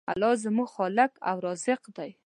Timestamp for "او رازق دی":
1.29-2.11